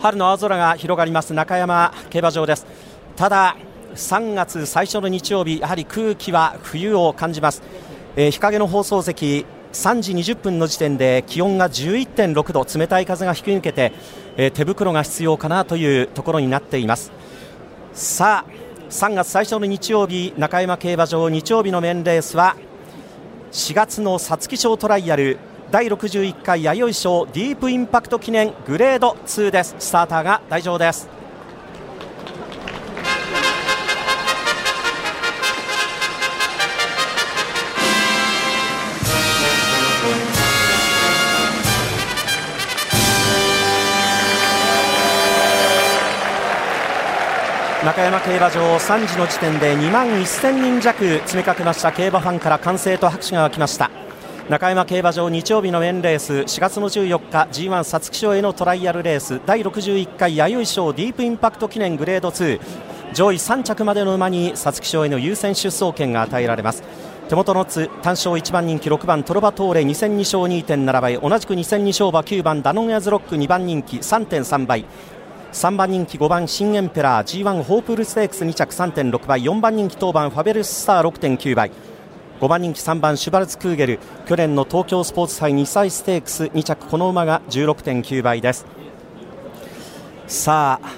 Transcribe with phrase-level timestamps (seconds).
[0.00, 2.66] 春の青空が広がります中山競馬場です。
[3.16, 3.56] ただ
[3.96, 7.62] 3月最初の日曜日やはり空気は冬を感じます、
[8.14, 13.92] えー、日陰の放送席3時20分の時点で気温が11.6度冷たい風が吹き抜けて、
[14.36, 17.10] えー、手袋が必要かなというところになっています。
[17.92, 22.56] さあ3月最初の日曜日中山競馬場日曜日のメンレースは
[23.50, 25.38] 4月の皐月賞トライアル
[25.70, 29.76] 第61回弥生賞ディープインパクト記念グレード2です。
[29.78, 31.06] スターターが大丈です。
[47.84, 51.92] 中山競馬場3時の時点で2万1000人弱詰めかけました。
[51.92, 54.07] 競馬ファンから歓声と拍手が沸きました。
[54.48, 62.58] 中山競馬場日曜日のメンレース4月の14日 G1 皐月賞へのトライアルレース第61回弥生賞ディープインパクト記念グレード2
[63.12, 66.82] 上位3着までの馬に皐月賞への優先出走権が与えられます。
[67.28, 74.86] 手元のツ単勝1番人気6番トロバトーレ2戦2勝2.7倍同じく2戦2勝馬9番ダノンヤズロック2番人気3.3倍
[75.52, 81.70] 3番人気5番新エンペラー G1 ホープルステークス2着3.6倍4番人気当番ファベルスター6.9倍。
[82.40, 88.64] 5番人気3番シュバルツクーゲル去年の東京スポーツ祭2歳ステークス2着この馬が16.9倍です。
[90.28, 90.90] さあ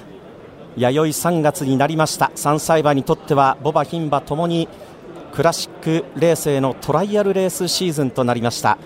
[0.77, 2.31] 弥生3月になりました。
[2.35, 4.69] 3歳馬にとってはボバ牝馬ともに
[5.33, 8.77] クラシックレースへのトライアルレースシーズンとなりました。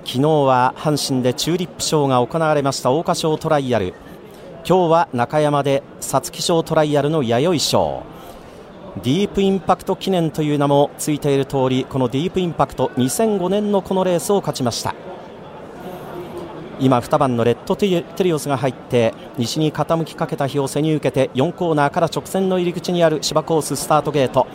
[0.00, 3.94] 昨日は阪神でチューリップ賞が行われました桜花賞トライアル。
[4.68, 8.02] 今日は中山で皐月賞トライアルの弥生賞。
[8.96, 14.94] ディープインパクト記念という名もついている通りこのディープインパクト2005年のこのレースを勝ちました。
[16.80, 17.86] 今2番のレッドテ
[18.24, 24.46] リオスが入って西に傾きかけた日を背に受けて4コーナーから直線の入り口にある芝コーススタートゲート。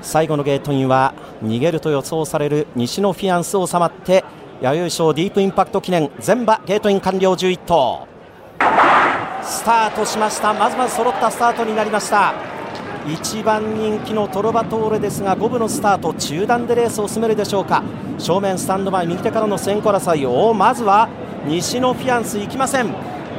[0.00, 4.24] 最後のゲートには逃げると予想される西のフィアンスを収まって
[4.60, 8.06] 弥生賞ディープインパクト記念全馬ゲートイン完了11頭。
[9.42, 10.52] スタートしました。
[10.52, 12.51] まずまず揃ったスタートになりました。
[13.06, 17.82] 1番人気のトロバトーレですが5部のスタート中段でレースを進めるでしょうか。
[18.18, 20.54] 正面スタンド前右手からの先行争いを。
[20.54, 21.08] まずは
[21.44, 22.94] 西のフィアンス行きません。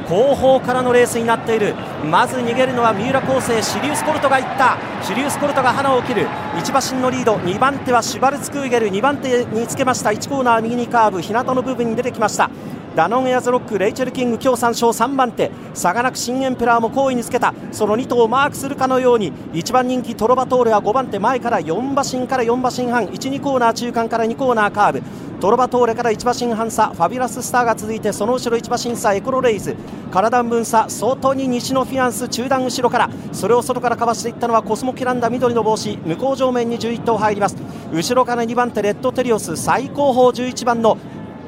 [0.06, 1.74] 後方からのレースになっている。
[2.04, 4.76] まず逃げるのは三浦康生シリウスコルトがいった。
[5.02, 6.28] シリウスコルトが花を切る。
[6.56, 7.36] 1馬身のリード。
[7.36, 8.90] 2番手はシュバルツクーゲル。
[8.90, 10.10] 2番手につけました。
[10.10, 11.22] 1コーナー右にカーブ。
[11.22, 12.50] 日向の部分に出てきました。
[12.94, 15.50] ダノンエアズロックレイチェル・キング今日3勝3番手。
[15.74, 17.52] 差がなくシンエンペラーも好位につけた。
[17.72, 25.02] その2頭をマークするかのように1番人気トロヴァトーレは5番手前から4馬身から4馬身半12コーナー中間から2コーナーカーブ。
[25.40, 29.74] トロヴァトーレから1馬身半差ファビュラススターが続いてその後ろ1馬身差エコロレイズ。
[30.12, 33.10] 体分差相当にニシノフィアンス中段後ろから。
[33.32, 37.56] それを外からかわしていったのはコスモキュランダ緑の帽子向こう正面に11頭入ります。
[37.92, 40.96] 後ろから2番手レッドテリオス最後方11番の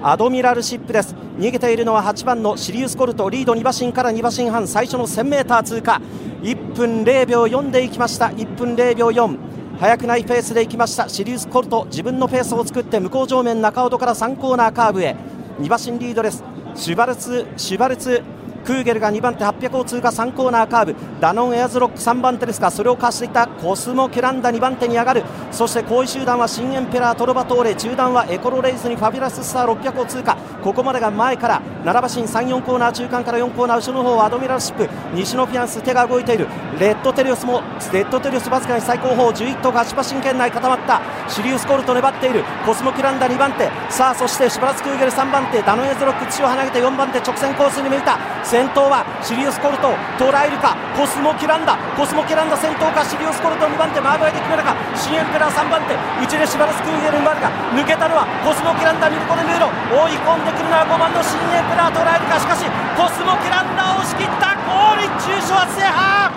[0.02, 1.14] アドミラルシップです。
[1.38, 6.00] 逃げているのは8番のシリウスコルトリード2馬身から2馬身半最初の 1000m 通過。
[6.42, 8.26] 1分0秒4でいきました。
[8.26, 9.36] 1分0秒4
[9.78, 11.08] 速くないペースでいきました。
[11.08, 15.16] シリウスコルト自分のペースを作って向こう上面中尾から3コーナーカーブへ。
[15.60, 16.44] 2馬身リードです。
[16.74, 18.22] シュバルツシュバルツ
[18.66, 20.96] クーゲルが2番手800を通過3コーナーカーブ。
[21.20, 25.22] ダノンエアズロック3番手ですがそれを貸していたコスモ・ケランダ2番手に上がる。
[25.52, 27.76] そして後位集団は新エンペラートロバトーレ。
[27.76, 30.36] 中段はエコロレイズにファビュラススター600を通過。
[30.66, 36.48] ここまでが前から7馬身34コーナー中間から4コーナー後ろの方はアドミラルシップ西のフィアンス手が動いている。
[36.80, 37.62] レッドテリオスも
[37.94, 41.00] レッドテリオスわずかに最高峰11頭が8馬身圏内固まった。
[41.30, 42.42] シリウスコルト粘っている。
[42.66, 43.70] コスモ・キランダ2番手。
[43.94, 45.62] さあそしてシバラツクーゲル3番手。
[45.62, 47.20] ダノエズロック血を離れて4番手。
[47.22, 48.18] 直線コースに向いた。
[48.42, 50.74] 先頭はシリウスコルト捉えるか。
[50.98, 51.78] コスモキランダ。
[51.94, 53.06] コスモキランダ先頭か。
[53.06, 54.00] シリウスコルト2番手。
[54.02, 54.74] マーブライで決めるか。
[54.98, 55.94] シエンペラ3番手。
[55.94, 59.70] 内でしばらくクーゲルマルが抜けたのはコスモキランダミルコ・デ・ムーロ。
[60.10, 62.40] 追い込んでくるのは5番のシンエンペラー捉えるか。
[62.40, 62.64] しかし
[62.96, 64.56] コスモキランダを押し切った。
[64.64, 66.32] ゴール中賞制覇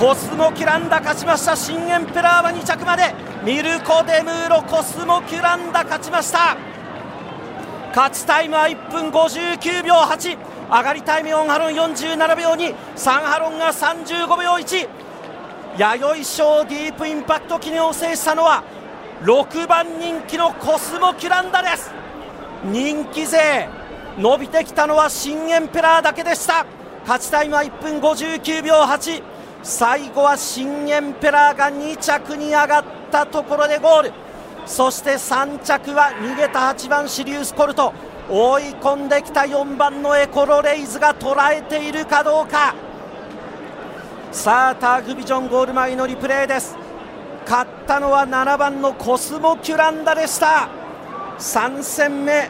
[0.00, 1.54] コスモキランダ勝ちました。
[1.54, 3.14] 新エンペラーは2着まで
[3.44, 6.56] ミルコ・デ・ムーロコスモキランダ勝ちました。
[7.94, 10.38] 勝ちタイムは1分59秒8
[10.70, 14.88] 上がりタイム4ハロン47秒2、3ハロンが35秒1、
[15.76, 18.62] 弥生賞ディープインパクト記念を制したのは
[19.22, 21.90] 6番人気のコスモキュランダです。
[22.64, 23.68] 人気勢
[24.16, 26.64] 伸びてきたのは新エンペラーだけでした。
[27.02, 29.22] 勝ちタイムは1分59秒8
[29.62, 34.12] 最後は新エンペラーが2着に上がったところでゴール。
[34.64, 37.92] そして3着は逃げた8番シリウス・コルト。
[38.30, 42.74] 追い込んできた4番のエコロレイズが捉えているかどうか。
[44.32, 46.78] さあターグビジョンゴール前のリプレイです。
[47.50, 50.68] 勝ったのは7番のコスモキュランダでした。
[51.40, 52.48] 3戦目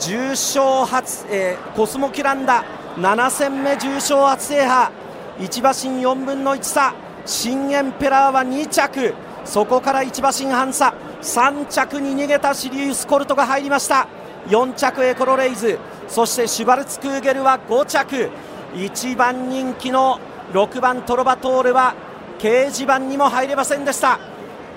[0.00, 2.64] 重賞初、えー、コスモキュランダ。
[2.96, 4.92] 7戦目重賞初制覇。
[5.38, 6.92] 1馬身4分の1差。
[7.24, 9.14] 新エンペラーは2着。
[9.44, 10.92] そこから1馬身半差。
[11.22, 14.08] 3着に逃げたシリウス・コルトが入りました。
[14.48, 15.78] 4着エコロレイズ。
[16.08, 18.28] そしてシュバルツクーゲルは5着。
[18.74, 20.18] 1番人気の
[20.52, 21.94] 6番トロバトールは
[22.38, 24.36] 掲示板にも入れませんでした。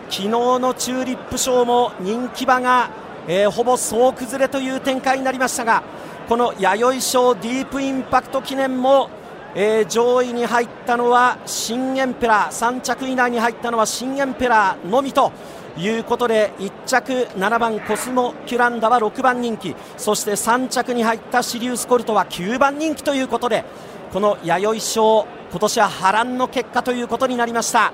[0.10, 2.90] 昨日のチューリップ賞も人気馬が、
[3.28, 5.84] えー、ほぼ総崩れという展開になりましたが
[6.28, 9.10] この弥生賞ディープインパクト記念も、
[9.54, 15.32] えー、上位に入ったのは新エンペラー3着以内に入ったのは新エンペラーのみと
[15.78, 23.64] いうことで1着7番コスモキュランダは6番人気そして3着に入ったシリウスコルトは9番人気ということで
[24.12, 27.92] この弥生賞今年は波乱の結果ということになりました、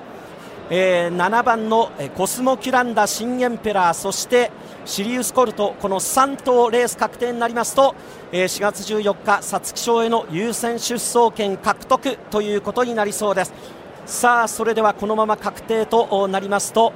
[0.69, 4.51] えー、7番のコスモキュランダ新エンペラーそして
[4.85, 7.95] シリウスコルトこの3頭レース確定になりますと、
[8.31, 13.53] えー、4月14日皐月賞への優先出走権獲得ということになりそうです。
[14.05, 16.93] さあそれではこのまま確定となりますと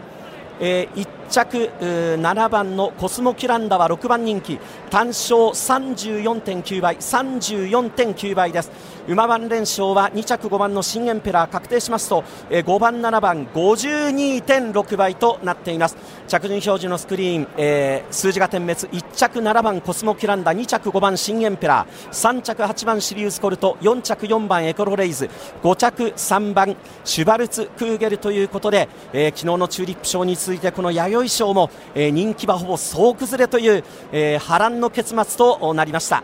[0.59, 4.59] えー、1着7番のコスモキュランダは6番人気。
[4.89, 8.71] 単勝34.9倍34.9倍です。
[9.07, 15.97] 馬番連勝は2着5番の新エンペラー確定しますと、5番7番52.6倍となっています。
[16.27, 18.81] 着順表示のスクリーン、えー、数字が点滅。
[18.81, 21.85] 1着7番コスモキュランダ2着5番新エンペラ。
[21.85, 25.29] ー3着8番シリウスコルト4着4番エコロレイズ。
[25.63, 36.24] 5着3番シュバルツクーゲルということで、えー、昨日のチューリップ賞に続いてこの弥生賞も、えー、人気はほぼ総崩れという、えー、波乱の結末となりました。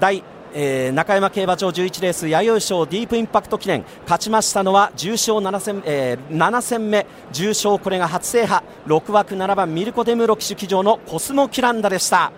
[0.00, 0.24] 第、
[0.54, 3.84] えー、中山競馬場11レース弥生賞ディープインパクト記念。
[4.02, 7.06] 勝ちましたのは重賞7戦,、えー、7戦目。
[7.32, 8.64] 重賞これが初制覇。
[8.86, 12.32] 6枠7番ミルコ・デムロ騎手騎乗のコスモキランダでした。